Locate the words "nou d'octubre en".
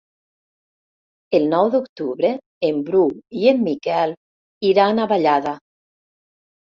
1.51-2.81